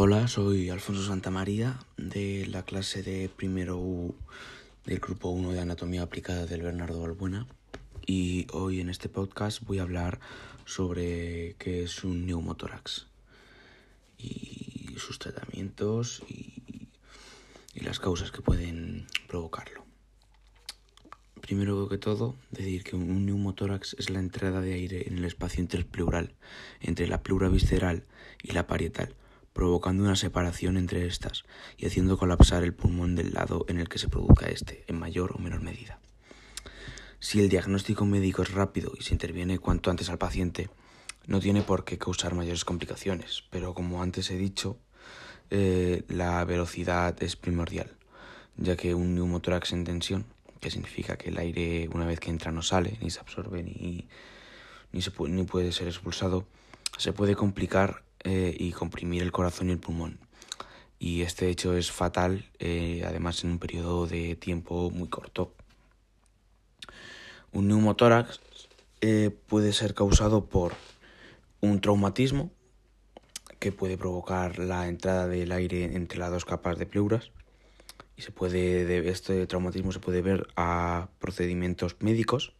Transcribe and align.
Hola, 0.00 0.28
soy 0.28 0.70
Alfonso 0.70 1.02
Santamaría 1.02 1.76
de 1.96 2.46
la 2.46 2.62
clase 2.62 3.02
de 3.02 3.28
primero 3.28 3.78
U 3.78 4.14
del 4.86 5.00
grupo 5.00 5.30
1 5.30 5.50
de 5.50 5.58
Anatomía 5.58 6.02
Aplicada 6.02 6.46
del 6.46 6.62
Bernardo 6.62 7.00
Balbuena 7.00 7.48
y 8.06 8.46
hoy 8.52 8.78
en 8.78 8.90
este 8.90 9.08
podcast 9.08 9.60
voy 9.64 9.80
a 9.80 9.82
hablar 9.82 10.20
sobre 10.64 11.56
qué 11.58 11.82
es 11.82 12.04
un 12.04 12.26
neumotórax 12.26 13.08
y 14.18 14.94
sus 14.98 15.18
tratamientos 15.18 16.22
y, 16.28 16.62
y 17.74 17.80
las 17.80 17.98
causas 17.98 18.30
que 18.30 18.40
pueden 18.40 19.08
provocarlo. 19.26 19.84
Primero 21.40 21.88
que 21.88 21.98
todo, 21.98 22.36
decir 22.52 22.84
que 22.84 22.94
un 22.94 23.26
neumotórax 23.26 23.96
es 23.98 24.10
la 24.10 24.20
entrada 24.20 24.60
de 24.60 24.74
aire 24.74 25.08
en 25.08 25.18
el 25.18 25.24
espacio 25.24 25.60
interpleural 25.60 26.36
entre 26.80 27.08
la 27.08 27.24
pleura 27.24 27.48
visceral 27.48 28.04
y 28.44 28.52
la 28.52 28.68
parietal, 28.68 29.16
provocando 29.58 30.04
una 30.04 30.14
separación 30.14 30.76
entre 30.76 31.04
estas 31.08 31.42
y 31.76 31.86
haciendo 31.86 32.16
colapsar 32.16 32.62
el 32.62 32.74
pulmón 32.74 33.16
del 33.16 33.32
lado 33.32 33.64
en 33.66 33.80
el 33.80 33.88
que 33.88 33.98
se 33.98 34.06
produzca 34.06 34.46
este, 34.46 34.84
en 34.86 34.96
mayor 34.96 35.32
o 35.34 35.40
menor 35.40 35.62
medida. 35.62 35.98
Si 37.18 37.40
el 37.40 37.48
diagnóstico 37.48 38.06
médico 38.06 38.42
es 38.42 38.52
rápido 38.52 38.92
y 38.96 39.02
se 39.02 39.14
interviene 39.14 39.58
cuanto 39.58 39.90
antes 39.90 40.10
al 40.10 40.16
paciente, 40.18 40.70
no 41.26 41.40
tiene 41.40 41.62
por 41.62 41.84
qué 41.84 41.98
causar 41.98 42.36
mayores 42.36 42.64
complicaciones, 42.64 43.42
pero 43.50 43.74
como 43.74 44.00
antes 44.00 44.30
he 44.30 44.36
dicho, 44.36 44.78
eh, 45.50 46.04
la 46.06 46.44
velocidad 46.44 47.20
es 47.20 47.34
primordial, 47.34 47.96
ya 48.58 48.76
que 48.76 48.94
un 48.94 49.16
neumotórax 49.16 49.72
en 49.72 49.82
tensión 49.82 50.24
que 50.60 50.70
significa 50.70 51.16
que 51.16 51.30
el 51.30 51.36
aire 51.36 51.88
una 51.92 52.06
vez 52.06 52.20
que 52.20 52.30
entra 52.30 52.52
no 52.52 52.62
sale, 52.62 52.96
ni 53.00 53.10
se 53.10 53.18
absorbe, 53.18 53.64
ni, 53.64 54.06
ni, 54.92 55.02
se 55.02 55.10
ni 55.26 55.42
puede 55.42 55.72
ser 55.72 55.88
expulsado, 55.88 56.46
se 56.96 57.12
puede 57.12 57.34
complicar 57.34 58.06
eh, 58.24 58.54
y 58.58 58.72
comprimir 58.72 59.22
el 59.22 59.32
corazón 59.32 59.68
y 59.68 59.72
el 59.72 59.78
pulmón. 59.78 60.18
Y 60.98 61.22
este 61.22 61.48
hecho 61.48 61.76
es 61.76 61.92
fatal, 61.92 62.50
eh, 62.58 63.04
además 63.06 63.44
en 63.44 63.50
un 63.50 63.58
periodo 63.58 64.06
de 64.06 64.34
tiempo 64.34 64.90
muy 64.90 65.08
corto. 65.08 65.54
Un 67.52 67.68
neumotórax 67.68 68.40
eh, 69.00 69.30
puede 69.46 69.72
ser 69.72 69.94
causado 69.94 70.46
por 70.46 70.74
un 71.60 71.80
traumatismo 71.80 72.50
que 73.58 73.72
puede 73.72 73.96
provocar 73.96 74.58
la 74.58 74.88
entrada 74.88 75.26
del 75.26 75.52
aire 75.52 75.84
entre 75.96 76.18
las 76.18 76.30
dos 76.30 76.44
capas 76.44 76.78
de 76.78 76.86
pleuras 76.86 77.30
y 78.16 78.22
se 78.22 78.32
puede 78.32 79.08
este 79.08 79.46
traumatismo 79.46 79.92
se 79.92 80.00
puede 80.00 80.22
ver 80.22 80.48
a 80.56 81.08
procedimientos 81.18 81.96
médicos 82.00 82.52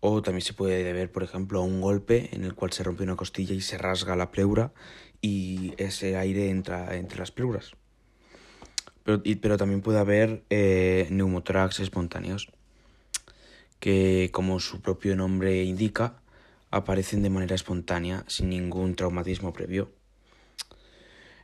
o 0.00 0.22
también 0.22 0.42
se 0.42 0.52
puede 0.52 0.84
deber, 0.84 1.10
por 1.10 1.22
ejemplo, 1.22 1.60
a 1.60 1.64
un 1.64 1.80
golpe 1.80 2.30
en 2.32 2.44
el 2.44 2.54
cual 2.54 2.72
se 2.72 2.84
rompe 2.84 3.02
una 3.02 3.16
costilla 3.16 3.54
y 3.54 3.60
se 3.60 3.78
rasga 3.78 4.16
la 4.16 4.30
pleura 4.30 4.72
y 5.20 5.74
ese 5.76 6.16
aire 6.16 6.50
entra 6.50 6.96
entre 6.96 7.18
las 7.18 7.32
pleuras. 7.32 7.72
Pero, 9.02 9.22
pero 9.40 9.56
también 9.56 9.80
puede 9.80 9.98
haber 9.98 10.44
eh, 10.50 11.08
neumotórax 11.10 11.80
espontáneos, 11.80 12.52
que 13.80 14.30
como 14.32 14.60
su 14.60 14.80
propio 14.80 15.16
nombre 15.16 15.64
indica, 15.64 16.20
aparecen 16.70 17.22
de 17.22 17.30
manera 17.30 17.54
espontánea, 17.54 18.24
sin 18.28 18.50
ningún 18.50 18.94
traumatismo 18.94 19.52
previo. 19.52 19.90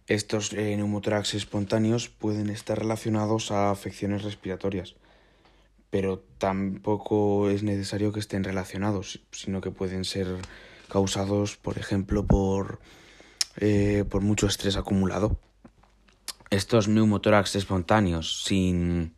Estos 0.07 0.53
eh, 0.53 0.77
neumotórax 0.77 1.35
espontáneos 1.35 2.11
pueden 2.11 2.51
estar 2.51 2.79
relacionados 2.79 3.51
a 3.51 3.71
afecciones 3.71 4.23
respiratorias, 4.23 4.97
pero 5.95 6.25
tampoco 6.39 7.49
es 7.51 7.63
necesario 7.63 8.11
que 8.11 8.19
estén 8.19 8.43
relacionados, 8.43 9.21
sino 9.31 9.61
que 9.61 9.71
pueden 9.71 10.05
ser 10.05 10.27
causados, 10.89 11.57
por 11.57 11.79
ejemplo, 11.79 12.27
por, 12.27 12.81
eh, 13.59 14.03
por 14.11 14.21
mucho 14.21 14.49
estrés 14.49 14.77
acumulado. 14.77 15.39
Estos 16.51 16.89
neumotórax 16.89 17.55
espontáneos 17.55 18.43
sin 18.43 19.15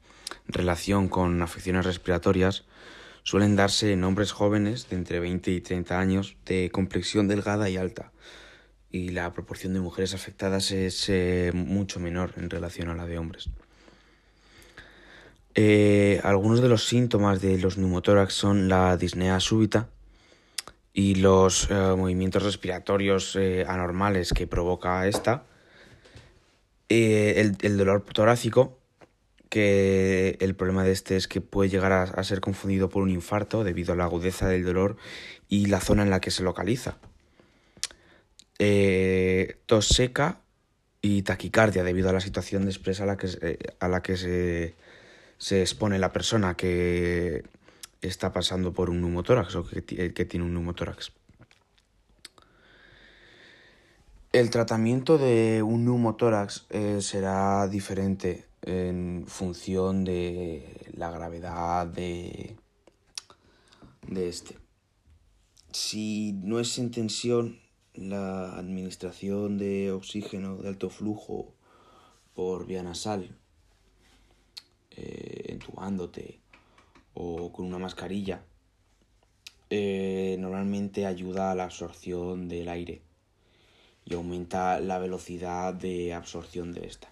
relación 0.48 1.08
con 1.08 1.41
afecciones 1.41 1.86
respiratorias 1.86 2.66
suelen 3.22 3.56
darse 3.56 3.95
en 3.95 4.05
hombres 4.05 4.33
jóvenes 4.33 4.90
de 4.90 4.96
entre 4.96 5.18
20 5.18 5.52
y 5.52 5.62
30 5.62 5.98
años 5.98 6.36
de 6.45 6.70
complexión 6.70 7.27
delgada 7.27 7.70
y 7.70 7.78
alta, 7.78 8.12
y 8.90 9.12
la 9.12 9.33
proporción 9.33 9.72
de 9.72 9.80
mujeres 9.80 10.12
afectadas 10.12 10.72
es 10.72 11.08
eh, 11.08 11.52
mucho 11.55 12.01
menor 12.01 12.34
en 12.36 12.51
relación 12.51 12.90
a 12.90 12.95
la 12.95 13.06
de 13.06 13.17
hombres. 13.17 13.48
Eh, 15.58 16.20
algunos 16.22 16.61
de 16.61 16.68
los 16.68 16.86
síntomas 16.86 17.40
de 17.40 17.58
los 17.58 17.78
neumotórax 17.78 18.34
son 18.34 18.68
la 18.68 18.96
disnea 18.96 19.40
súbita 19.40 19.89
y 20.92 21.17
los 21.17 21.68
eh, 21.70 21.74
movimientos 21.96 22.42
respiratorios 22.42 23.36
anormales 23.66 24.33
que 24.33 24.46
provoca 24.46 25.08
esta, 25.08 25.45
el, 26.89 27.77
dolor 27.77 28.05
torácico, 28.05 28.78
que 29.48 30.36
el 30.40 30.55
problema 30.55 30.84
de 30.84 30.92
este 30.92 31.16
es 31.16 31.27
que 31.27 31.40
puede 31.40 31.70
llegar 31.70 31.92
a 31.92 32.22
ser 32.22 32.40
confundido 32.40 32.89
por 32.89 33.02
un 33.02 33.11
infarto 33.11 33.64
debido 33.64 33.95
a 33.95 33.96
la 33.96 34.05
agudeza 34.05 34.48
del 34.48 34.64
dolor 34.64 34.96
y 35.48 35.66
la 35.66 35.80
zona 35.80 36.02
en 36.02 36.11
la 36.11 36.20
que 36.20 36.30
se 36.30 36.42
localiza. 36.42 36.98
Eh, 38.58 39.58
tos 39.66 39.89
seca 39.89 40.40
y 41.02 41.22
taquicardia 41.22 41.84
debido 41.84 42.08
a 42.08 42.12
la 42.12 42.20
situación 42.20 42.64
de 42.64 42.70
estrés 42.70 43.00
a 43.00 43.06
la 43.06 43.16
que, 43.16 43.28
eh, 43.42 43.58
a 43.80 43.89
la 43.89 44.02
que 44.02 44.16
se, 44.16 44.74
se, 45.39 45.61
expone 45.61 45.98
la 45.98 46.13
persona 46.13 46.57
que 46.57 47.45
está 48.01 48.33
pasando 48.33 48.73
por 48.73 48.91
un 48.91 49.01
neumotórax 49.01 49.57
o 49.57 49.67
que, 49.67 50.13
que 50.13 50.24
tiene 50.24 50.45
un 50.47 50.55
neumotórax. 50.55 51.13
El 54.33 54.51
tratamiento 54.51 55.17
de 55.17 55.63
un 55.63 55.86
neumotórax 55.86 56.67
eh, 56.69 56.98
será 57.01 57.69
diferente 57.69 58.45
en 58.61 59.25
función 59.27 60.05
de 60.05 60.91
la 60.92 61.11
gravedad 61.11 61.86
de, 61.86 62.57
de 64.07 64.29
este. 64.29 64.58
Si 65.73 66.33
no 66.33 66.61
es 66.61 66.79
en 66.79 66.91
tensión, 66.91 67.61
la 67.95 68.58
administración 68.58 69.57
de 69.57 69.92
oxígeno 69.92 70.58
de 70.58 70.69
alto 70.69 70.91
flujo 70.91 71.55
por 72.35 72.67
vía 72.67 72.83
nasal, 72.83 73.39
eh, 74.96 75.45
entubándote 75.48 76.40
o 77.14 77.52
con 77.52 77.67
una 77.67 77.79
mascarilla, 77.79 78.42
eh, 79.70 80.36
normalmente 80.39 81.07
ayuda 81.07 81.51
a 81.51 81.55
la 81.55 81.64
absorción 81.64 82.48
del 82.48 82.68
aire 82.68 83.02
y 84.05 84.14
aumenta 84.14 84.79
la 84.80 84.98
velocidad 84.98 85.74
de 85.74 86.14
absorción 86.14 86.73
de 86.73 86.86
esta. 86.86 87.11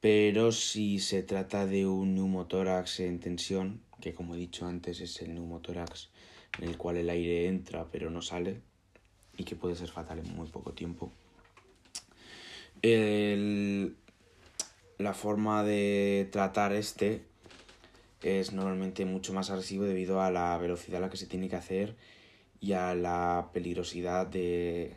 Pero 0.00 0.50
si 0.50 0.98
se 0.98 1.22
trata 1.22 1.66
de 1.66 1.86
un 1.86 2.14
neumotórax 2.14 3.00
en 3.00 3.20
tensión, 3.20 3.82
que 4.00 4.14
como 4.14 4.34
he 4.34 4.38
dicho 4.38 4.66
antes 4.66 5.00
es 5.00 5.20
el 5.20 5.34
neumotórax 5.34 6.08
en 6.58 6.68
el 6.68 6.78
cual 6.78 6.96
el 6.96 7.10
aire 7.10 7.46
entra 7.48 7.86
pero 7.92 8.10
no 8.10 8.22
sale, 8.22 8.62
y 9.36 9.44
que 9.44 9.56
puede 9.56 9.76
ser 9.76 9.88
fatal 9.88 10.18
en 10.18 10.34
muy 10.34 10.48
poco 10.48 10.72
tiempo. 10.72 11.12
La 15.00 15.14
forma 15.14 15.64
de 15.64 16.28
tratar 16.30 16.72
este 16.72 17.24
es 18.22 18.52
normalmente 18.52 19.06
mucho 19.06 19.32
más 19.32 19.48
agresivo 19.48 19.84
debido 19.84 20.20
a 20.20 20.30
la 20.30 20.58
velocidad 20.58 20.98
a 20.98 21.06
la 21.06 21.10
que 21.10 21.16
se 21.16 21.26
tiene 21.26 21.48
que 21.48 21.56
hacer 21.56 21.96
y 22.60 22.72
a 22.72 22.94
la 22.94 23.48
peligrosidad 23.54 24.26
de, 24.26 24.92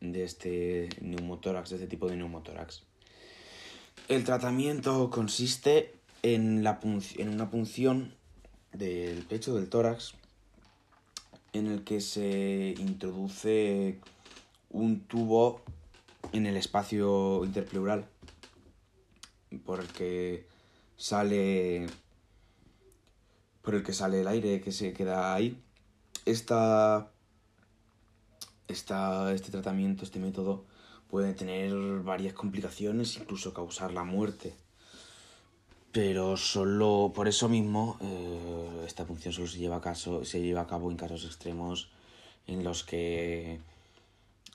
de 0.00 0.24
este 0.24 0.88
neumotórax, 1.00 1.70
de 1.70 1.76
este 1.76 1.86
tipo 1.86 2.08
de 2.08 2.16
neumotórax. 2.16 2.82
El 4.08 4.24
tratamiento 4.24 5.08
consiste 5.08 5.94
en, 6.24 6.64
la 6.64 6.80
en 6.82 7.28
una 7.28 7.48
punción 7.48 8.14
del 8.72 9.22
pecho 9.22 9.54
del 9.54 9.68
tórax 9.68 10.14
en 11.52 11.68
el 11.68 11.84
que 11.84 12.00
se 12.00 12.74
introduce 12.76 14.00
un 14.70 15.00
tubo 15.00 15.62
en 16.32 16.46
el 16.46 16.56
espacio 16.56 17.44
interpleural 17.44 18.08
por 19.64 19.80
el 19.80 19.88
que 19.88 20.46
sale 20.96 21.86
por 23.62 23.74
el 23.74 23.82
que 23.82 23.92
sale 23.92 24.20
el 24.22 24.28
aire 24.28 24.60
que 24.60 24.72
se 24.72 24.92
queda 24.92 25.34
ahí. 25.34 25.60
Esta, 26.24 27.10
esta, 28.66 29.32
este 29.34 29.50
tratamiento, 29.50 30.04
este 30.04 30.20
método 30.20 30.64
puede 31.10 31.34
tener 31.34 31.74
varias 32.02 32.34
complicaciones, 32.34 33.16
incluso 33.16 33.52
causar 33.52 33.92
la 33.92 34.04
muerte 34.04 34.54
pero 35.92 36.36
solo 36.36 37.12
por 37.14 37.28
eso 37.28 37.48
mismo 37.48 37.96
eh, 38.00 38.84
esta 38.86 39.04
función 39.04 39.32
solo 39.32 39.46
se 39.46 39.58
lleva, 39.58 39.76
a 39.76 39.80
caso, 39.80 40.24
se 40.24 40.40
lleva 40.40 40.62
a 40.62 40.66
cabo 40.66 40.90
en 40.90 40.96
casos 40.96 41.24
extremos 41.24 41.90
en 42.46 42.62
los 42.62 42.84
que 42.84 43.58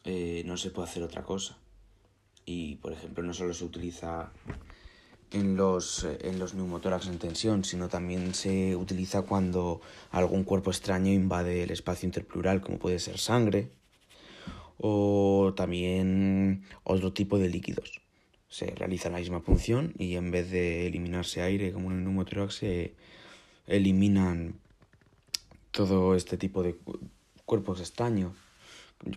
eh, 0.05 0.43
no 0.45 0.57
se 0.57 0.69
puede 0.69 0.89
hacer 0.89 1.03
otra 1.03 1.23
cosa. 1.23 1.57
Y, 2.45 2.75
por 2.75 2.93
ejemplo, 2.93 3.23
no 3.23 3.33
solo 3.33 3.53
se 3.53 3.65
utiliza 3.65 4.31
en 5.33 5.57
los, 5.57 6.05
en 6.21 6.39
los 6.39 6.53
neumotórax 6.53 7.07
en 7.07 7.17
tensión, 7.17 7.63
sino 7.65 7.89
también 7.89 8.35
se 8.35 8.75
utiliza 8.75 9.23
cuando 9.23 9.81
algún 10.11 10.43
cuerpo 10.43 10.69
extraño 10.69 11.11
invade 11.11 11.63
el 11.63 11.71
espacio 11.71 12.05
interpleural, 12.05 12.61
como 12.61 12.77
puede 12.77 12.99
ser 12.99 13.17
sangre, 13.17 13.71
o 14.77 15.53
también 15.55 16.63
otro 16.83 17.13
tipo 17.13 17.39
de 17.39 17.49
líquidos. 17.49 18.01
Se 18.47 18.67
realiza 18.67 19.09
la 19.09 19.17
misma 19.17 19.41
función 19.41 19.93
y 19.97 20.15
en 20.15 20.29
vez 20.29 20.51
de 20.51 20.85
eliminarse 20.85 21.41
aire 21.41 21.73
como 21.73 21.91
en 21.91 21.97
el 21.97 22.03
neumotórax 22.03 22.55
se 22.55 22.93
eliminan 23.65 24.59
todo 25.71 26.15
este 26.15 26.37
tipo 26.37 26.61
de 26.61 26.77
cuerpos 27.45 27.79
extraños, 27.79 28.33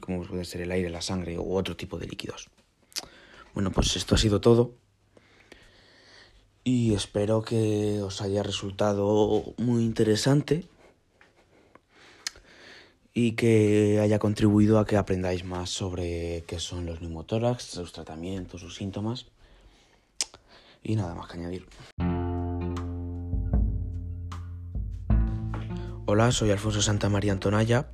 como 0.01 0.23
puede 0.23 0.47
ser 0.47 0.63
el 0.63 0.73
aire, 0.73 0.89
la 0.89 1.03
sangre 1.03 1.39
u 1.39 1.55
otro 1.55 1.77
tipo 1.77 1.99
de 1.99 2.07
líquidos. 2.07 2.49
Bueno, 3.53 3.71
pues 3.71 3.95
esto 3.97 4.15
ha 4.15 4.19
sido 4.19 4.41
todo. 4.41 4.75
Y 6.69 6.95
espero 6.95 7.43
que 7.43 8.03
os 8.03 8.21
haya 8.21 8.43
resultado 8.43 9.45
muy 9.57 9.85
interesante 9.85 10.65
y 13.15 13.37
que 13.37 14.01
haya 14.03 14.19
contribuido 14.19 14.81
a 14.81 14.85
que 14.85 14.97
aprendáis 14.97 15.45
más 15.45 15.71
sobre 15.71 16.43
qué 16.49 16.59
son 16.59 16.85
los 16.85 17.01
neumotórax, 17.01 17.63
sus 17.63 17.93
tratamientos, 17.93 18.63
sus 18.63 18.75
síntomas. 18.75 19.27
Y 20.83 20.97
nada 20.97 21.15
más 21.15 21.29
que 21.29 21.39
añadir. 21.39 21.69
Hola, 26.07 26.33
soy 26.33 26.51
Alfonso 26.51 26.83
Santa 26.83 27.09
María 27.09 27.31
Antonaya 27.31 27.93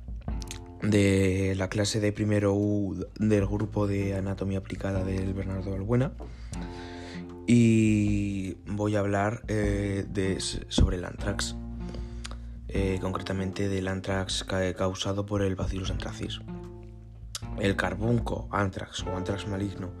de 0.81 1.53
la 1.57 1.69
clase 1.69 1.99
de 1.99 2.11
primero 2.11 2.55
U 2.55 3.05
del 3.19 3.45
grupo 3.45 3.85
de 3.85 4.15
anatomía 4.15 4.57
aplicada 4.57 5.03
del 5.03 5.35
Bernardo 5.35 5.69
Balbuena 5.69 6.13
y 7.45 8.55
voy 8.65 8.95
a 8.95 8.99
hablar 8.99 9.43
eh, 9.47 10.05
de, 10.09 10.39
sobre 10.39 10.97
el 10.97 11.05
antrax, 11.05 11.55
eh, 12.67 12.99
concretamente 13.01 13.69
del 13.69 13.87
antrax 13.87 14.45
causado 14.75 15.25
por 15.25 15.41
el 15.41 15.55
Bacillus 15.55 15.91
anthracis. 15.91 16.39
El 17.59 17.75
carbunco 17.75 18.47
antrax 18.51 19.03
o 19.03 19.15
antrax 19.15 19.47
maligno 19.47 19.91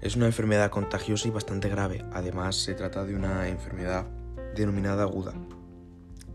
es 0.00 0.16
una 0.16 0.26
enfermedad 0.26 0.70
contagiosa 0.70 1.28
y 1.28 1.30
bastante 1.30 1.68
grave. 1.68 2.04
Además, 2.12 2.56
se 2.56 2.74
trata 2.74 3.04
de 3.04 3.14
una 3.14 3.48
enfermedad 3.48 4.06
denominada 4.54 5.02
aguda, 5.02 5.34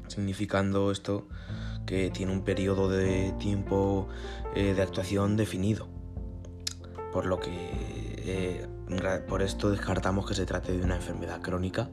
significando 0.08 0.92
esto 0.92 1.28
que 1.86 2.12
tiene 2.12 2.32
un 2.32 2.44
periodo 2.44 2.90
de 2.90 3.34
tiempo 3.40 4.08
eh, 4.56 4.74
de 4.74 4.82
actuación 4.82 5.38
definido, 5.38 5.88
por 7.12 7.26
lo 7.26 7.40
que 7.40 7.50
eh, 7.52 8.68
por 9.28 9.42
esto 9.42 9.70
descartamos 9.72 10.28
que 10.28 10.34
se 10.34 10.46
trate 10.46 10.72
de 10.78 10.84
una 10.84 10.96
enfermedad 10.96 11.42
crónica, 11.42 11.90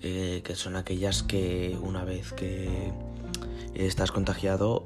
eh, 0.00 0.42
que 0.44 0.54
son 0.54 0.76
aquellas 0.76 1.22
que 1.22 1.78
una 1.80 2.04
vez 2.04 2.32
que 2.32 2.92
estás 3.74 4.12
contagiado, 4.12 4.84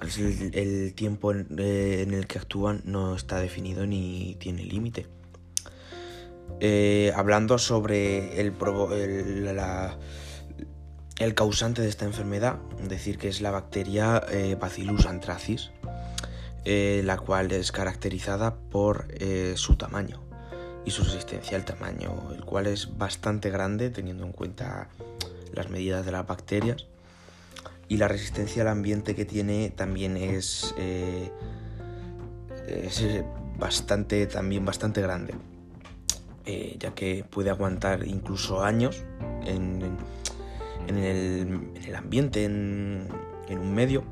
el, 0.00 0.94
tiempo 0.94 1.32
en, 1.32 1.58
el 1.58 2.26
que 2.26 2.38
actúan 2.38 2.82
no 2.84 3.16
está 3.16 3.38
definido 3.40 3.86
ni 3.86 4.36
tiene 4.38 4.64
límite. 4.64 5.06
hablando 7.14 7.58
sobre 7.58 8.40
el, 8.40 8.54
el 8.92 9.56
la, 9.56 9.98
el 11.18 11.34
causante 11.34 11.82
de 11.82 11.88
esta 11.88 12.04
enfermedad, 12.04 12.58
decir 12.88 13.18
que 13.18 13.28
es 13.28 13.40
la 13.40 13.50
bacteria 13.50 14.22
eh, 14.30 14.56
Bacillus 14.58 15.06
anthracis, 15.06 15.70
eh, 16.64 17.02
la 17.04 17.16
cual 17.18 17.52
es 17.52 17.72
caracterizada 17.72 18.56
por 18.56 19.06
eh, 19.10 19.54
su 19.56 19.76
tamaño 19.76 20.20
y 20.84 20.90
su 20.90 21.04
resistencia 21.04 21.56
al 21.56 21.64
tamaño, 21.64 22.30
el 22.34 22.44
cual 22.44 22.66
es 22.66 22.96
bastante 22.96 23.50
grande 23.50 23.90
teniendo 23.90 24.24
en 24.24 24.32
cuenta 24.32 24.88
las 25.52 25.70
medidas 25.70 26.04
de 26.04 26.12
las 26.12 26.26
bacterias 26.26 26.86
y 27.88 27.96
la 27.96 28.08
resistencia 28.08 28.62
al 28.62 28.68
ambiente 28.68 29.14
que 29.14 29.24
tiene 29.24 29.70
también 29.70 30.16
es, 30.16 30.74
es 32.66 33.04
bastante 33.58 34.26
también 34.26 34.64
bastante 34.64 35.00
grande 35.00 35.34
ya 36.44 36.94
que 36.94 37.24
puede 37.24 37.50
aguantar 37.50 38.06
incluso 38.06 38.62
años 38.62 39.04
en 39.46 39.96
el, 40.88 41.94
ambiente, 41.94 42.44
en, 42.44 43.08
un 43.48 43.74
medio. 43.74 44.04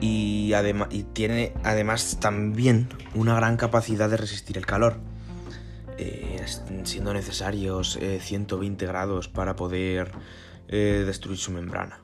Y, 0.00 0.54
tiene 1.12 1.52
además 1.62 2.18
también 2.20 2.88
una 3.14 3.34
gran 3.34 3.56
capacidad 3.56 4.08
de 4.08 4.16
resistir 4.16 4.56
el 4.56 4.64
calor, 4.64 4.96
eh, 5.98 6.42
siendo 6.84 7.12
necesarios 7.12 7.98
120 8.20 8.84
eh, 8.84 8.88
grados 8.88 9.28
para 9.28 9.56
poder 9.56 10.12
eh, 10.68 11.04
destruir 11.06 11.38
su 11.38 11.52
membrana. 11.52 12.00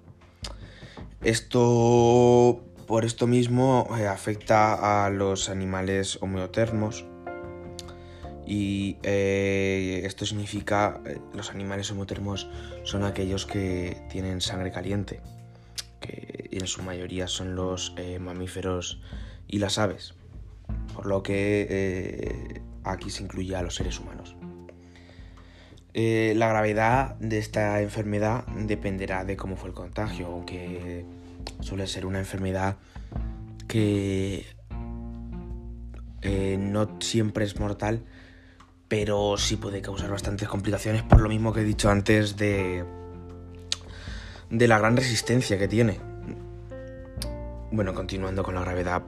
Esto, 1.22 2.62
por 2.86 3.04
esto 3.04 3.26
mismo, 3.26 3.88
afecta 4.08 5.06
a 5.06 5.10
los 5.10 5.48
animales 5.48 6.18
homeotermos, 6.20 7.06
y 8.46 8.96
esto 9.02 10.24
significa 10.24 11.00
los 11.34 11.50
animales 11.50 11.90
homotermos 11.90 12.48
son 12.84 13.02
aquellos 13.02 13.44
que 13.44 14.06
tienen 14.08 14.40
sangre 14.40 14.70
caliente, 14.70 15.20
que 16.00 16.48
en 16.52 16.66
su 16.66 16.82
mayoría 16.82 17.28
son 17.28 17.54
los 17.54 17.94
eh, 17.96 18.18
mamíferos 18.18 19.00
y 19.46 19.58
las 19.58 19.78
aves, 19.78 20.14
por 20.94 21.06
lo 21.06 21.22
que 21.22 22.60
aquí 22.84 23.10
se 23.10 23.22
incluye 23.22 23.54
a 23.56 23.62
los 23.62 23.74
seres 23.74 24.00
humanos. 24.00 24.36
la 25.94 26.48
gravedad 26.48 27.16
de 27.16 27.38
esta 27.38 27.80
enfermedad 27.80 28.46
dependerá 28.46 29.24
de 29.24 29.36
cómo 29.36 29.56
fue 29.56 29.70
el 29.70 29.74
contagio, 29.74 30.26
aunque 30.26 31.04
suele 31.60 31.86
ser 31.86 32.06
una 32.06 32.18
enfermedad 32.18 32.76
que 33.68 34.46
no 36.58 37.00
siempre 37.00 37.44
es 37.44 37.58
mortal, 37.58 38.04
pero 38.88 39.36
sí 39.36 39.56
puede 39.56 39.82
causar 39.82 40.10
bastantes 40.10 40.48
complicaciones 40.48 41.02
por 41.02 41.20
lo 41.20 41.28
mismo 41.28 41.52
que 41.52 41.60
he 41.60 41.64
dicho 41.64 41.90
antes 41.90 42.36
de, 42.36 42.84
de 44.50 44.68
la 44.68 44.78
gran 44.78 44.96
resistencia 44.96 45.58
que 45.58 45.68
tiene. 45.68 45.98
Bueno, 47.72 47.94
continuando 47.94 48.42
con 48.42 48.54
la 48.54 48.60
gravedad 48.60 49.02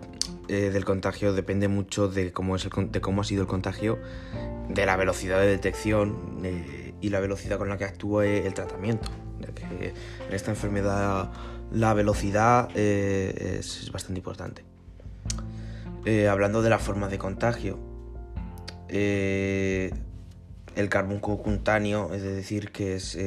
eh, 0.48 0.70
del 0.70 0.84
contagio, 0.84 1.32
depende 1.32 1.68
mucho 1.68 2.08
de 2.08 2.32
cómo, 2.32 2.56
es 2.56 2.68
de 2.90 3.00
cómo 3.00 3.22
ha 3.22 3.24
sido 3.24 3.42
el 3.42 3.48
contagio, 3.48 3.98
de 4.68 4.86
la 4.86 4.96
velocidad 4.96 5.40
de 5.40 5.46
detección 5.46 6.40
eh, 6.44 6.94
y 7.00 7.08
la 7.10 7.20
velocidad 7.20 7.58
con 7.58 7.68
la 7.68 7.78
que 7.78 7.84
actúe 7.84 8.22
el 8.22 8.54
tratamiento. 8.54 9.08
que 9.54 9.94
en 10.28 10.34
esta 10.34 10.50
enfermedad 10.50 11.30
la 11.70 11.94
velocidad 11.94 12.68
eh, 12.74 13.58
es, 13.60 13.90
bastante 13.92 14.18
importante. 14.18 14.64
hablando 16.28 16.62
de 16.62 16.70
la 16.70 16.78
forma 16.78 17.08
de 17.08 17.18
contagio, 17.18 17.78
eh, 18.88 19.92
el 20.74 20.88
carbunco 20.88 21.36
cutáneo, 21.42 22.12
es 22.14 22.22
decir, 22.22 22.70
que 22.70 22.96
es 22.96 23.18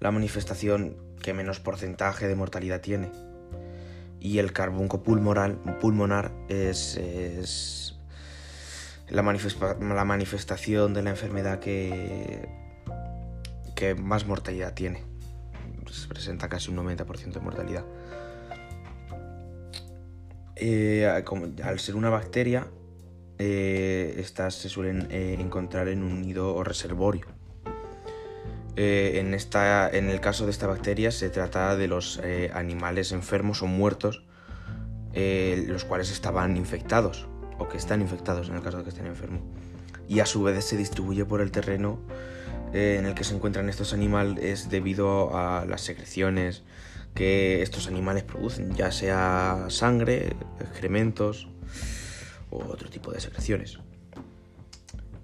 la 0.00 0.10
manifestación 0.10 1.07
que 1.22 1.34
menos 1.34 1.60
porcentaje 1.60 2.28
de 2.28 2.34
mortalidad 2.34 2.80
tiene. 2.80 3.10
Y 4.20 4.38
el 4.38 4.52
carbunco 4.52 5.02
pulmonar, 5.02 5.56
pulmonar 5.80 6.32
es, 6.48 7.96
la, 9.08 9.22
manifestación 9.22 10.94
de 10.94 11.02
la 11.02 11.10
enfermedad 11.10 11.60
que, 11.60 12.48
que 13.76 13.94
más 13.94 14.26
mortalidad 14.26 14.74
tiene. 14.74 15.04
Se 15.90 16.08
presenta 16.08 16.48
casi 16.48 16.70
un 16.70 16.76
90% 16.78 17.32
de 17.32 17.40
mortalidad. 17.40 17.84
Eh, 20.60 21.06
al 21.06 21.78
ser 21.78 21.94
una 21.94 22.10
bacteria, 22.10 22.66
eh, 23.38 24.16
estas 24.18 24.54
se 24.54 24.68
suelen 24.68 25.06
eh, 25.10 25.36
encontrar 25.38 25.86
en 25.88 26.02
un 26.02 26.20
nido 26.20 26.54
o 26.54 26.64
reservorio. 26.64 27.37
Eh, 28.80 29.18
en, 29.18 29.34
esta, 29.34 29.90
en 29.90 30.08
el 30.08 30.20
caso 30.20 30.44
de 30.44 30.52
esta 30.52 30.68
bacteria 30.68 31.10
se 31.10 31.30
trata 31.30 31.74
de 31.76 31.88
los 31.88 32.20
animales 32.54 33.10
enfermos 33.10 33.60
o 33.62 33.66
muertos, 33.66 34.22
los 35.14 35.84
cuales 35.84 36.12
estaban 36.12 36.56
infectados 36.56 37.26
o 37.58 37.68
que 37.68 37.76
están 37.76 38.00
infectados 38.02 38.48
en 38.48 38.54
el 38.54 38.62
caso 38.62 38.78
de 38.78 38.84
que 38.84 38.90
estén 38.90 39.06
enfermos. 39.06 39.42
Y 40.06 40.20
a 40.20 40.26
su 40.26 40.44
vez 40.44 40.64
se 40.64 40.76
distribuye 40.76 41.24
por 41.24 41.40
el 41.40 41.50
terreno 41.50 41.98
en 42.72 43.04
el 43.04 43.14
que 43.14 43.24
se 43.24 43.34
encuentran 43.34 43.68
estos 43.68 43.92
animales 43.92 44.70
debido 44.70 45.36
a 45.36 45.64
las 45.66 45.80
secreciones 45.80 46.62
que 47.14 47.62
estos 47.62 47.88
animales 47.88 48.22
producen, 48.22 48.76
ya 48.76 48.92
sea 48.92 49.66
sangre, 49.70 50.36
excrementos, 50.60 51.48
o 52.50 52.58
otro 52.64 52.88
tipo 52.88 53.10
de 53.10 53.20
secreciones. 53.20 53.78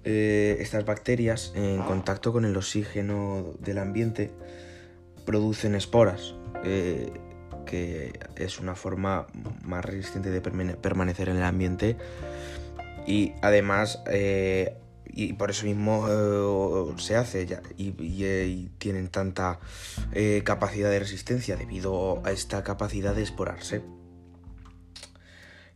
Eh, 0.07 0.57
estas 0.59 0.85
bacterias, 0.85 1.51
en 1.55 1.81
contacto 1.81 2.31
con 2.31 2.45
el 2.45 2.55
oxígeno 2.55 3.55
del 3.59 3.79
ambiente, 3.79 4.29
producen 5.25 5.73
esporas, 5.73 6.35
eh, 6.63 7.11
que 7.65 8.13
es 8.35 8.59
una 8.59 8.75
forma 8.75 9.25
más 9.63 9.83
resistente 9.83 10.29
de 10.29 10.41
permanecer 10.41 11.29
en 11.29 11.37
el 11.37 11.43
ambiente 11.43 11.97
y 13.07 13.33
además 13.41 14.03
eh, 14.05 14.77
y 15.07 15.33
por 15.33 15.49
eso 15.49 15.65
mismo 15.65 16.07
se 16.97 17.15
hace 17.15 17.47
y, 17.77 18.69
tienen 18.77 19.07
tanta 19.07 19.59
capacidad 20.43 20.91
de 20.91 20.99
resistencia 20.99 21.55
debido 21.55 22.21
a 22.25 22.31
esta 22.31 22.63
capacidad 22.63 23.15
de 23.15 23.23
esporarse. 23.23 23.81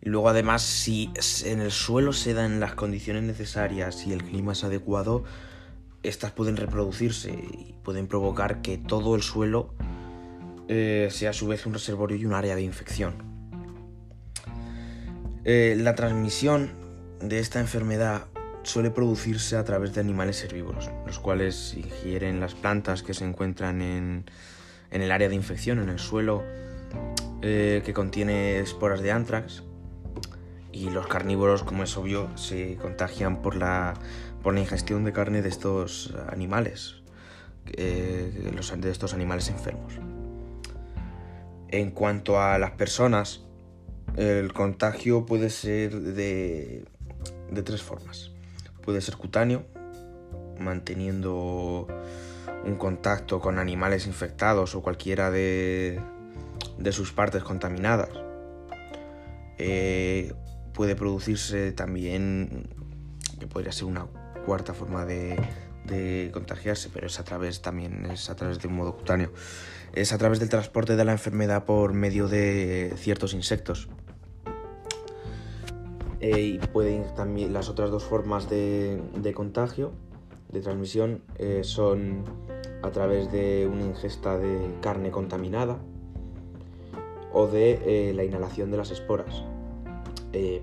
Y 0.01 0.10
luego 0.10 0.29
además 0.29 0.62
si 0.62 1.12
en 1.46 1.60
el 1.60 1.72
suelo 1.72 2.13
se 2.13 2.34
dan 2.34 2.60
las 2.60 2.75
condiciones 2.75 3.24
necesarias 3.24 4.08
y 4.08 4.13
el 4.13 4.24
clima 4.24 4.53
es 4.53 4.63
adecuado, 4.63 5.24
estas 6.03 6.32
pueden 6.32 6.56
reproducirse 6.56 7.32
y 7.32 7.75
pueden 7.84 8.08
provocar 8.08 8.62
que 8.62 8.77
todo 8.77 9.15
el 9.15 9.22
suelo 9.22 9.74
eh, 10.68 11.10
sea 11.12 11.32
a 11.32 11.34
su 11.34 11.48
vez 11.48 11.65
un 11.65 11.74
reservorio 11.74 12.15
y 12.15 12.25
un 12.25 12.34
área 12.34 12.56
de 12.56 12.62
infección. 12.62 13.15
Eh, 15.44 15.75
la 15.77 15.96
transmisión 15.96 16.72
de 17.22 17.39
esta 17.39 17.60
enfermedad 17.60 18.27
suele 18.63 18.91
producirse 18.91 19.58
a 19.58 19.63
través 19.63 19.94
de 19.94 20.01
animales 20.01 20.44
herbívoros, 20.44 20.89
los 21.06 21.20
cuales 21.20 21.74
ingieren 21.75 22.39
las 22.39 22.56
plantas 22.56 23.03
que 23.03 23.13
se 23.13 23.25
encuentran 23.25 23.82
en, 23.82 24.25
el 24.91 25.12
área 25.12 25.27
de 25.27 25.36
infección, 25.36 25.79
en 25.79 25.89
el 25.89 26.00
suelo 26.00 26.44
eh, 27.41 27.82
que 27.84 27.94
contiene 27.94 28.60
esporas 28.60 29.01
de 29.01 29.12
anthrax. 29.12 29.63
Y 30.79 30.89
los 30.89 31.07
carnívoros, 31.07 31.63
como 31.63 31.83
es 31.83 31.98
obvio, 31.98 32.29
se 32.38 32.75
contagian 32.77 33.41
por 33.41 33.55
la, 33.55 33.95
por 34.41 34.53
la 34.53 34.62
ingestión 34.62 35.03
de 35.03 35.12
carne 35.12 35.41
de 35.41 35.50
estos 35.50 36.13
animales, 36.31 37.03
eh, 37.74 38.51
de 38.77 38.91
estos 38.91 39.13
animales 39.13 39.50
enfermos. 39.50 39.93
En 41.67 41.91
cuanto 41.91 42.41
a 42.41 42.57
las 42.59 42.71
personas, 42.71 43.41
el 44.15 44.53
contagio 44.53 45.25
puede 45.25 45.50
ser 45.50 46.00
de 46.00 46.86
tres 47.63 47.83
formas 47.83 48.31
puede 48.89 49.01
ser 49.01 49.17
cutáneo, 49.17 49.65
manteniendo 50.59 51.86
un 52.65 52.75
contacto 52.75 53.39
con 53.39 53.59
animales 53.59 54.07
infectados 54.07 54.74
o 54.74 54.81
cualquiera 54.81 55.29
de, 55.29 56.01
sus 56.89 57.12
partes 57.12 57.43
contaminadas. 57.43 58.09
Eh, 59.59 60.33
puede 60.79 60.95
producirse 60.95 61.74
también, 61.74 62.69
que 63.38 63.48
podría 63.48 63.74
ser 63.74 63.83
una 63.83 64.07
cuarta 64.45 64.74
forma 64.74 65.03
de, 65.03 65.38
contagiarse, 66.31 66.89
pero 66.93 67.07
es 67.07 67.19
a 67.19 67.25
través 67.25 67.62
también 67.62 68.05
es 68.05 68.29
a 68.29 68.38
través 68.38 68.59
de 68.59 68.69
un 68.69 68.75
modo 68.75 68.95
cutáneo. 68.95 69.33
Es 69.91 70.13
a 70.13 70.17
través 70.17 70.39
del 70.39 70.48
transporte 70.48 70.95
de 70.95 71.03
la 71.03 71.12
enfermedad 71.12 71.65
por 71.65 71.91
medio 71.91 72.29
de 72.29 72.93
ciertos 72.95 73.33
insectos. 73.33 73.89
Eh, 76.21 76.39
y 76.39 76.59
pueden 76.59 77.13
también 77.13 77.51
las 77.51 77.67
otras 77.67 77.91
dos 77.91 78.05
formas 78.05 78.50
de, 78.50 79.33
contagio, 79.36 79.91
de 80.48 80.62
transmisión, 80.62 81.24
eh, 81.39 81.59
son 81.65 82.24
a 82.83 82.91
través 82.91 83.29
de 83.33 83.67
una 83.69 83.83
ingesta 83.83 84.38
de 84.38 84.75
carne 84.79 85.12
contaminada 85.12 85.77
o 87.33 87.48
de 87.48 87.81
eh, 87.86 88.13
la 88.13 88.24
inhalación 88.24 88.71
de 88.71 88.77
las 88.77 88.91
esporas. 88.91 89.43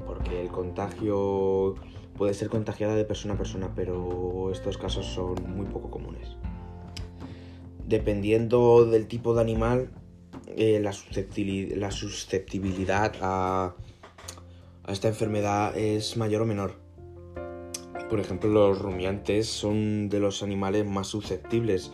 Porque 0.06 0.42
el 0.42 0.48
contagio 0.48 1.74
puede 2.16 2.34
ser 2.34 2.48
contagiada 2.48 2.94
de 2.94 3.04
persona 3.04 3.34
a 3.34 3.38
persona, 3.38 3.72
pero 3.74 4.50
estos 4.52 4.78
casos 4.78 5.06
son 5.06 5.34
muy 5.56 5.66
poco 5.66 5.90
comunes. 5.90 6.36
Dependiendo 7.86 8.84
del 8.84 9.06
tipo 9.06 9.34
de 9.34 9.42
animal, 9.42 9.90
la 10.56 10.92
susceptibilidad 10.92 13.12
a 13.20 13.74
a 14.86 14.92
esta 14.92 15.08
enfermedad 15.08 15.76
es 15.76 16.16
mayor 16.16 16.42
o 16.42 16.46
menor. 16.46 16.74
Por 18.08 18.20
ejemplo, 18.20 18.48
los 18.48 18.78
rumiantes 18.78 19.48
son 19.48 20.08
de 20.08 20.20
los 20.20 20.44
animales 20.44 20.86
más 20.86 21.08
susceptibles 21.08 21.90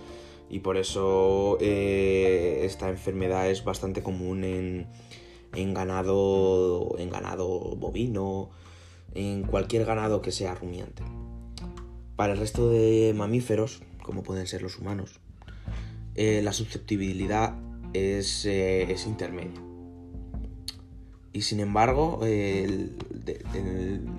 y 0.50 0.59
por 0.59 0.76
eso 0.76 1.57
eh, 1.61 2.61
esta 2.64 2.91
enfermedad 2.91 3.50
es 3.50 3.64
bastante 3.64 4.02
común 4.02 4.45
en, 4.45 4.87
en, 5.54 5.75
ganado, 5.75 6.97
en 6.99 7.11
ganado 7.11 7.47
bovino, 7.76 8.50
en 9.14 9.42
cualquier 9.42 9.85
ganado 9.85 10.23
que 10.23 10.32
sea 10.32 10.54
rumiante. 10.54 11.02
Para 12.16 12.35
el 12.35 12.38
resto 12.38 12.71
de 12.71 13.14
mamíferos, 13.16 13.82
como 14.02 14.23
pueden 14.23 14.47
ser 14.47 14.62
los 14.62 14.78
humanos, 14.78 15.21
eh, 16.14 16.40
la 16.42 16.52
susceptibilidad 16.52 17.54
es, 17.92 18.44
eh, 18.44 18.92
es 18.92 19.06
intermedia. 19.06 19.61
Y 21.32 21.42
sin 21.42 21.61
embargo, 21.61 22.21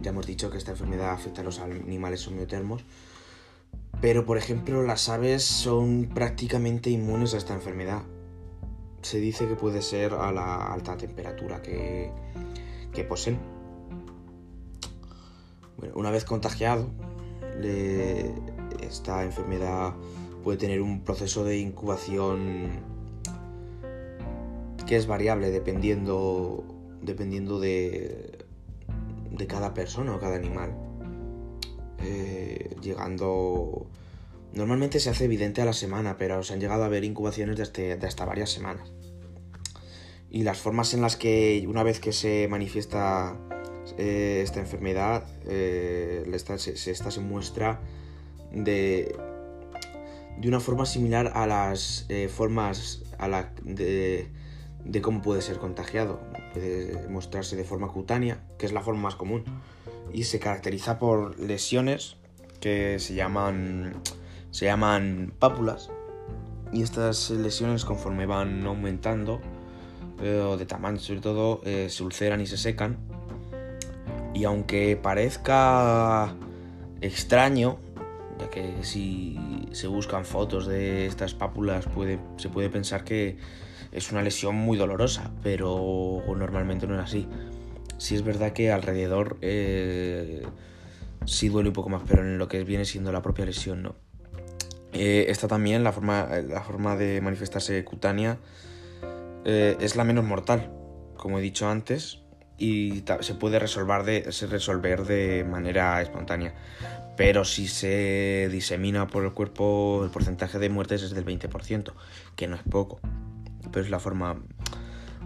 ya 0.01 0.09
hemos 0.09 0.25
dicho 0.25 0.49
que 0.49 0.57
esta 0.57 0.71
enfermedad 0.71 1.11
afecta 1.11 1.41
a 1.41 1.43
los 1.43 1.59
animales 1.59 2.27
homeotermos, 2.27 2.83
pero 4.01 4.25
por 4.25 4.37
ejemplo 4.37 4.81
las 4.83 5.09
aves 5.09 5.43
son 5.43 6.09
prácticamente 6.13 6.89
inmunes 6.89 7.35
a 7.35 7.37
esta 7.37 7.53
enfermedad. 7.53 8.01
Se 9.03 9.19
dice 9.19 9.47
que 9.47 9.55
puede 9.55 9.81
ser 9.81 10.13
a 10.13 10.31
la 10.31 10.73
alta 10.73 10.97
temperatura 10.97 11.61
que, 11.61 12.11
poseen. 13.07 13.37
una 15.93 16.09
vez 16.09 16.25
contagiado, 16.25 16.89
esta 18.81 19.23
enfermedad 19.23 19.93
puede 20.43 20.57
tener 20.57 20.81
un 20.81 21.03
proceso 21.03 21.43
de 21.43 21.59
incubación 21.59 22.69
que 24.87 24.95
es 24.95 25.05
variable 25.05 25.51
dependiendo 25.51 26.63
dependiendo 27.01 27.59
de, 27.59 28.45
de 29.31 29.47
cada 29.47 29.73
persona 29.73 30.15
o 30.15 30.19
cada 30.19 30.35
animal. 30.35 30.73
Eh, 31.99 32.75
llegando... 32.81 33.87
Normalmente 34.53 34.99
se 34.99 35.09
hace 35.09 35.25
evidente 35.25 35.61
a 35.61 35.65
la 35.65 35.73
semana, 35.73 36.17
pero 36.17 36.43
se 36.43 36.53
han 36.53 36.59
llegado 36.59 36.83
a 36.83 36.87
ver 36.87 37.03
incubaciones 37.03 37.73
de, 37.73 37.99
hasta 38.05 38.25
varias 38.25 38.51
semanas. 38.51 38.91
Y 40.29 40.43
las 40.43 40.59
formas 40.59 40.93
en 40.93 41.01
las 41.01 41.15
que 41.15 41.65
una 41.67 41.83
vez 41.83 41.99
que 41.99 42.13
se 42.13 42.47
manifiesta 42.47 43.37
eh, 43.97 44.41
esta 44.43 44.59
enfermedad, 44.59 45.25
eh, 45.47 46.23
esta, 46.33 46.57
se, 46.57 46.75
se 46.75 47.19
muestra 47.19 47.81
de, 48.51 49.15
de 50.39 50.47
una 50.47 50.59
forma 50.59 50.85
similar 50.85 51.31
a 51.35 51.45
las 51.47 52.07
formas 52.29 53.03
a 53.17 53.27
la 53.27 53.53
de, 53.63 54.29
de 54.85 55.01
cómo 55.01 55.21
puede 55.21 55.41
ser 55.41 55.57
contagiado. 55.57 56.19
Puede 56.53 57.07
mostrarse 57.09 57.55
de 57.55 57.63
forma 57.63 57.87
cutánea, 57.87 58.43
que 58.57 58.65
es 58.65 58.73
la 58.73 58.81
forma 58.81 59.01
más 59.01 59.15
común, 59.15 59.43
y 60.11 60.25
se 60.25 60.39
caracteriza 60.39 60.99
por 60.99 61.39
lesiones 61.39 62.17
que 62.59 62.99
se 62.99 63.13
llaman, 63.13 64.01
se 64.53 64.65
llaman 64.65 65.33
pápulas. 65.39 65.89
Y 66.71 66.83
estas 66.83 67.31
lesiones 67.31 67.85
conforme 67.85 68.25
van 68.25 68.65
aumentando 68.65 69.41
eh, 70.21 70.55
de 70.57 70.65
tamaño 70.65 70.99
sobre 70.99 71.21
todo 71.21 71.61
eh, 71.65 71.87
se 71.89 72.03
ulceran 72.03 72.39
y 72.39 72.45
se 72.45 72.57
secan. 72.57 72.97
Y 74.33 74.45
aunque 74.45 74.95
parezca 74.95 76.35
extraño, 77.01 77.79
ya 78.39 78.49
que 78.49 78.83
si 78.83 79.67
se 79.71 79.87
buscan 79.87 80.23
fotos 80.23 80.67
de 80.67 81.07
estas 81.07 81.33
pápulas 81.33 81.87
puede, 81.87 82.19
se 82.37 82.49
puede 82.49 82.69
pensar 82.69 83.03
que 83.03 83.37
es 83.91 84.11
una 84.11 84.21
lesión 84.21 84.55
muy 84.55 84.77
dolorosa, 84.77 85.31
pero 85.41 86.21
normalmente 86.27 86.87
no 86.87 86.95
es 86.95 87.01
así. 87.01 87.27
Sí 87.97 88.15
es 88.15 88.23
verdad 88.23 88.53
que 88.53 88.71
alrededor 88.71 89.37
eh, 89.41 90.43
sí 91.25 91.49
duele 91.49 91.69
un 91.69 91.73
poco 91.73 91.89
más, 91.89 92.03
pero 92.07 92.21
en 92.21 92.37
lo 92.37 92.47
que 92.47 92.63
viene 92.63 92.85
siendo 92.85 93.11
la 93.11 93.21
propia 93.23 93.45
lesión 93.45 93.81
no. 93.81 94.12
Eh, 94.93 95.25
esta 95.29 95.47
también, 95.47 95.83
la 95.83 95.91
forma, 95.91 96.27
la 96.47 96.61
forma 96.61 96.95
de 96.95 97.19
manifestarse 97.21 97.83
cutánea, 97.83 98.37
eh, 99.45 99.75
es 99.79 99.95
la 99.95 100.03
menos 100.03 100.23
mortal, 100.23 100.71
como 101.17 101.39
he 101.39 101.41
dicho 101.41 101.67
antes, 101.67 102.19
y 102.57 103.03
se 103.21 103.35
puede 103.35 103.59
resolver 103.59 104.03
de, 104.03 104.29
resolver 104.49 105.05
de 105.05 105.43
manera 105.43 106.01
espontánea. 106.01 106.53
Pero 107.17 107.45
si 107.45 107.67
se 107.67 108.49
disemina 108.51 109.07
por 109.07 109.23
el 109.23 109.33
cuerpo, 109.33 110.01
el 110.03 110.09
porcentaje 110.09 110.59
de 110.59 110.69
muertes 110.69 111.03
es 111.03 111.13
del 111.13 111.25
20%, 111.25 111.93
que 112.35 112.47
no 112.47 112.55
es 112.55 112.63
poco 112.63 112.99
pero 113.71 113.83
es 113.83 113.91
la 113.91 113.99
forma, 113.99 114.37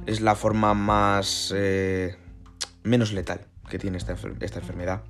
es 0.05 0.21
la 0.21 0.35
forma 0.35 0.73
más, 0.73 1.53
eh, 1.55 2.15
menos 2.83 3.11
letal 3.11 3.41
que 3.69 3.77
tiene 3.77 3.97
esta, 3.97 4.15
esta, 4.39 4.59
enfermedad. 4.59 5.01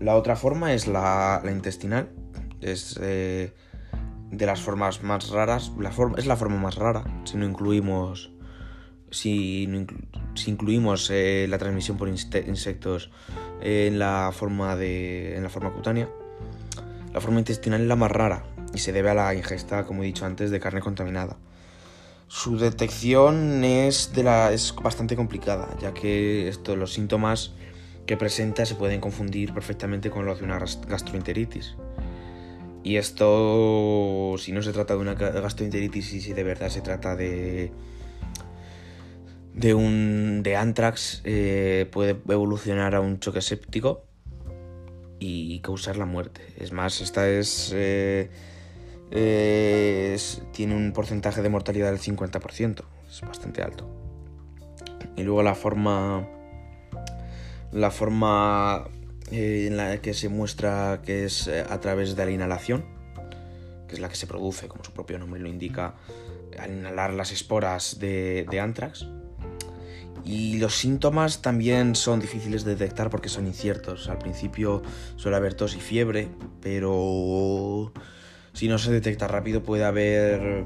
La 0.00 0.16
otra 0.16 0.36
forma 0.36 0.72
es 0.72 0.86
la, 0.86 1.42
intestinal, 1.50 2.08
es 2.60 2.98
eh, 3.02 3.52
de 4.30 4.46
las 4.46 4.60
formas 4.60 5.02
más 5.02 5.30
raras, 5.30 5.72
la 5.78 5.90
forma, 5.90 6.18
es 6.18 6.26
la 6.26 6.36
forma 6.36 6.56
más 6.56 6.76
rara, 6.76 7.04
si 7.24 7.36
no 7.36 7.46
incluimos, 7.46 8.30
si, 9.10 9.68
si 10.34 10.50
incluimos 10.50 11.10
eh, 11.10 11.46
la 11.48 11.58
transmisión 11.58 11.96
por 11.96 12.08
insectos 12.08 13.10
en 13.60 13.98
la 13.98 14.30
forma 14.32 14.76
de, 14.76 15.36
en 15.36 15.42
la 15.42 15.48
forma 15.48 15.72
cutánea. 15.72 16.08
La 17.12 17.20
forma 17.20 17.38
intestinal 17.38 17.80
es 17.80 17.86
la 17.86 17.96
más 17.96 18.10
rara 18.10 18.44
y 18.74 18.78
se 18.78 18.92
debe 18.92 19.10
a 19.10 19.14
la 19.14 19.34
ingesta, 19.34 19.86
como 19.86 20.02
he 20.02 20.06
dicho 20.06 20.26
antes, 20.26 20.50
de 20.50 20.60
carne 20.60 20.80
contaminada. 20.80 21.38
Su 22.28 22.58
detección 22.58 23.62
es, 23.64 24.12
de 24.12 24.24
la, 24.24 24.52
es 24.52 24.74
bastante 24.74 25.14
complicada, 25.14 25.68
ya 25.80 25.94
que 25.94 26.48
esto, 26.48 26.74
los 26.74 26.92
síntomas 26.92 27.52
que 28.04 28.16
presenta 28.16 28.66
se 28.66 28.74
pueden 28.74 29.00
confundir 29.00 29.54
perfectamente 29.54 30.10
con 30.10 30.26
los 30.26 30.38
de 30.40 30.44
una 30.44 30.58
gastroenteritis. 30.58 31.76
Y 32.86 32.98
esto, 32.98 34.36
si 34.38 34.52
no 34.52 34.62
se 34.62 34.72
trata 34.72 34.94
de 34.94 35.00
una 35.00 35.14
gastroenteritis 35.14 36.12
y 36.12 36.20
si 36.20 36.32
de 36.32 36.44
verdad 36.44 36.68
se 36.68 36.82
trata 36.82 37.16
de, 37.16 37.72
de 39.54 39.74
un 39.74 40.44
de 40.44 40.54
anthrax 40.54 41.20
eh, 41.24 41.88
puede 41.90 42.10
evolucionar 42.28 42.94
a 42.94 43.00
un 43.00 43.18
choque 43.18 43.40
séptico 43.40 44.04
y 45.18 45.58
causar 45.62 45.96
la 45.96 46.06
muerte. 46.06 46.42
Es 46.58 46.70
más, 46.70 47.00
esta 47.00 47.28
es, 47.28 47.72
eh, 47.74 48.30
tiene 50.52 50.76
un 50.76 50.92
porcentaje 50.92 51.42
de 51.42 51.48
mortalidad 51.48 51.90
del 51.90 51.98
50%, 51.98 52.84
es 53.10 53.20
bastante 53.22 53.62
alto. 53.62 53.90
Y 55.16 55.24
luego 55.24 55.42
la 55.42 55.56
forma 55.56 56.28
la 57.72 57.90
forma 57.90 58.86
eh, 59.30 59.66
en 59.66 59.76
la 59.76 60.00
que 60.00 60.14
se 60.14 60.28
muestra 60.28 61.02
que 61.04 61.24
es 61.24 61.48
eh, 61.48 61.64
a 61.68 61.80
través 61.80 62.14
de 62.14 62.24
la 62.24 62.30
inhalación, 62.30 62.84
que 63.88 63.94
es 63.94 64.00
la 64.00 64.08
que 64.08 64.16
se 64.16 64.26
produce, 64.26 64.68
como 64.68 64.84
su 64.84 64.92
propio 64.92 65.18
nombre 65.18 65.40
lo 65.40 65.48
indica, 65.48 65.94
al 66.58 66.72
inhalar 66.72 67.12
las 67.12 67.32
esporas 67.32 67.98
de, 67.98 68.46
de 68.50 68.60
anthrax. 68.60 69.06
Y 70.24 70.58
los 70.58 70.74
síntomas 70.74 71.40
también 71.40 71.94
son 71.94 72.18
difíciles 72.18 72.64
de 72.64 72.74
detectar 72.74 73.10
porque 73.10 73.28
son 73.28 73.46
inciertos. 73.46 74.08
Al 74.08 74.18
principio 74.18 74.82
suele 75.14 75.36
haber 75.36 75.54
tos 75.54 75.76
y 75.76 75.80
fiebre, 75.80 76.28
pero 76.60 77.92
si 78.52 78.68
no 78.68 78.78
se 78.78 78.90
detecta 78.90 79.28
rápido 79.28 79.62
puede 79.62 79.84
haber 79.84 80.64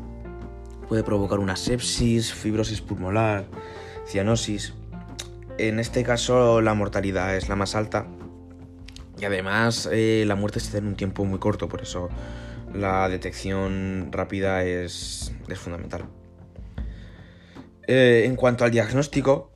puede 0.88 1.04
provocar 1.04 1.38
una 1.38 1.56
sepsis, 1.56 2.32
fibrosis 2.32 2.80
pulmonar, 2.80 3.44
cianosis. 4.06 4.74
En 5.58 5.78
este 5.78 6.04
caso 6.04 6.60
la 6.60 6.74
mortalidad 6.74 7.36
es 7.36 7.48
la 7.48 7.56
más 7.56 7.74
alta 7.74 8.06
y 9.20 9.24
además 9.24 9.88
eh, 9.92 10.24
la 10.26 10.34
muerte 10.34 10.60
se 10.60 10.72
da 10.72 10.78
en 10.78 10.86
un 10.86 10.96
tiempo 10.96 11.24
muy 11.24 11.38
corto, 11.38 11.68
por 11.68 11.82
eso 11.82 12.08
la 12.72 13.08
detección 13.08 14.08
rápida 14.10 14.64
es, 14.64 15.32
fundamental. 15.56 16.04
Eh, 17.86 18.22
en 18.24 18.36
cuanto 18.36 18.64
al 18.64 18.70
diagnóstico, 18.70 19.50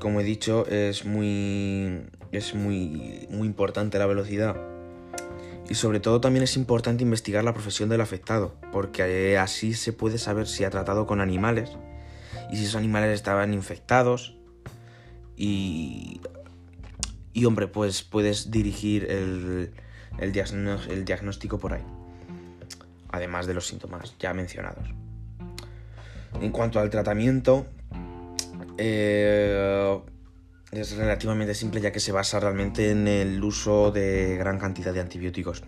como 0.00 0.20
he 0.20 0.24
dicho, 0.24 0.66
es 0.66 1.04
muy, 1.04 2.02
es 2.32 2.54
muy, 2.54 3.26
muy 3.30 3.46
importante 3.46 3.98
la 3.98 4.06
velocidad. 4.06 4.56
Y 5.68 5.74
sobre 5.74 5.98
todo 5.98 6.20
también 6.20 6.44
es 6.44 6.56
importante 6.56 7.02
investigar 7.02 7.42
la 7.42 7.52
profesión 7.52 7.88
del 7.88 8.00
afectado, 8.00 8.54
porque 8.70 9.32
eh, 9.32 9.38
así 9.38 9.74
se 9.74 9.92
puede 9.92 10.18
saber 10.18 10.46
si 10.46 10.64
ha 10.64 10.70
tratado 10.70 11.06
con 11.06 11.20
animales 11.20 11.70
y 12.50 12.56
si 12.56 12.64
esos 12.64 12.76
animales 12.76 13.14
estaban 13.14 13.52
infectados 13.54 14.36
y 15.36 16.20
y 17.36 17.44
hombre, 17.44 17.68
pues 17.68 18.02
puedes 18.02 18.50
dirigir 18.50 19.04
el, 19.10 19.70
el, 20.18 20.32
diagnóstico 21.04 21.58
por 21.58 21.74
ahí. 21.74 21.82
Además 23.10 23.46
de 23.46 23.52
los 23.52 23.66
síntomas 23.66 24.14
ya 24.18 24.32
mencionados. 24.32 24.88
En 26.40 26.50
cuanto 26.50 26.80
al 26.80 26.88
tratamiento, 26.88 27.66
eh, 28.78 30.00
es 30.72 30.96
relativamente 30.96 31.54
simple 31.54 31.82
ya 31.82 31.92
que 31.92 32.00
se 32.00 32.10
basa 32.10 32.40
realmente 32.40 32.90
en 32.90 33.06
el 33.06 33.44
uso 33.44 33.90
de 33.90 34.36
gran 34.38 34.58
cantidad 34.58 34.94
de 34.94 35.00
antibióticos 35.00 35.62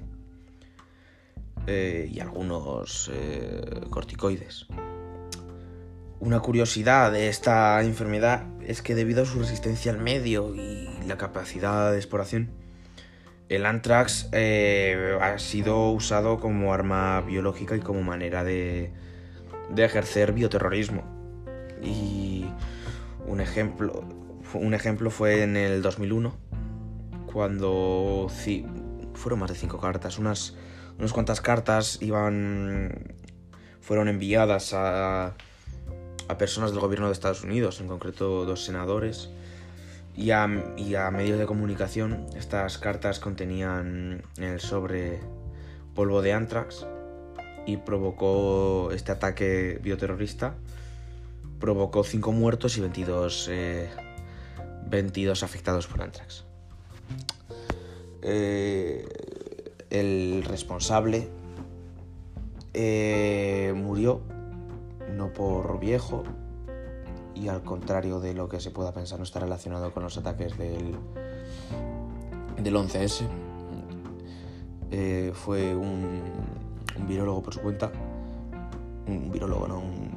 eh, 1.67 2.09
y 2.11 2.19
algunos 2.21 3.11
eh, 3.13 3.83
corticoides. 3.91 4.69
Una 6.21 6.41
curiosidad 6.41 7.13
de 7.13 7.29
esta 7.29 7.81
enfermedad 7.83 8.45
es 8.67 8.83
que 8.83 8.97
debido 8.97 9.23
a 9.23 9.27
su 9.27 9.39
resistencia 9.39 9.93
al 9.93 9.99
medio 9.99 10.53
y 10.53 10.89
la 11.07 11.17
capacidad 11.17 11.93
de 11.93 11.97
exploración, 11.97 12.51
el 13.49 13.65
anthrax 13.65 14.29
eh, 14.33 15.17
ha 15.21 15.39
sido 15.39 15.91
usado 15.91 16.41
como 16.41 16.75
arma 16.75 17.21
biológica 17.21 17.77
y 17.77 17.81
como 17.81 18.03
manera 18.03 18.43
de, 18.43 18.91
de 19.71 19.85
ejercer 19.85 20.33
bioterrorismo. 20.33 21.05
Y 21.85 22.47
un 23.29 23.41
ejemplo, 23.41 24.03
un 24.55 24.75
ejemplo 24.75 25.11
fue 25.11 25.45
en 25.45 25.57
el 25.57 25.83
2001, 25.83 26.37
cuando 27.33 28.27
fueron 29.15 29.39
más 29.39 29.51
de 29.51 29.57
cinco 29.57 29.79
cartas, 29.79 30.19
unas, 30.19 30.57
unas 30.99 31.13
cuantas 31.13 31.41
cartas 31.41 31.99
iban, 32.03 33.15
fueron 33.81 34.09
enviadas 34.09 34.73
a 34.75 35.37
a 36.29 36.39
personas 36.39 36.71
del 36.71 36.81
gobierno 36.81 37.07
de 37.07 37.13
Estados 37.13 37.43
Unidos, 37.43 37.81
en 37.81 37.89
concreto 37.89 38.45
dos 38.45 38.65
senadores, 38.65 39.31
y 40.19 40.31
a, 40.33 40.47
medios 40.47 41.39
de 41.39 41.47
comunicación. 41.47 42.27
Estas 42.37 42.79
cartas 42.79 43.21
contenían 43.21 44.23
el 44.37 44.61
sobre 44.61 45.21
polvo 45.95 46.23
de 46.23 46.33
anthrax 46.33 46.87
y 47.67 47.77
provocó 47.77 48.91
este 48.93 49.13
ataque 49.13 49.79
bioterrorista. 49.83 50.55
Provocó 51.61 52.05
5 52.05 52.33
muertos 52.33 52.77
y 52.79 52.81
22, 52.81 53.51
22 54.91 55.43
eh, 55.43 55.45
afectados 55.45 55.87
por 55.87 56.03
anthrax. 56.03 56.45
Eh, 58.23 59.07
el 59.91 60.45
responsable 60.45 61.29
eh, 62.75 63.73
murió 63.75 64.21
no 65.19 65.33
por 65.33 65.81
viejo 65.81 66.23
y 67.35 67.49
al 67.49 67.63
contrario 67.63 68.21
de 68.21 68.35
lo 68.35 68.49
que 68.49 68.61
se 68.61 68.71
pueda 68.71 68.95
pensar 68.95 69.19
no 69.19 69.25
está 69.25 69.41
relacionado 69.41 69.93
con 69.93 70.05
los 70.05 70.17
ataques 70.17 70.57
del, 70.57 70.97
del 72.57 72.75
11S. 72.75 73.27
Eh, 74.91 75.33
fue 75.35 75.77
un, 75.77 76.23
un, 76.99 77.07
virólogo 77.07 77.43
por 77.43 77.53
su 77.53 77.61
cuenta, 77.61 77.93
un 79.07 79.31
virólogo, 79.31 79.69
no, 79.69 79.81
un 79.81 80.08